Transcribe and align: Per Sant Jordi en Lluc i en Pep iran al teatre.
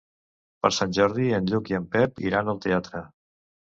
Per 0.65 0.71
Sant 0.77 0.95
Jordi 0.99 1.29
en 1.41 1.53
Lluc 1.53 1.71
i 1.75 1.79
en 1.83 1.87
Pep 1.95 2.27
iran 2.33 2.53
al 2.57 2.63
teatre. 2.69 3.09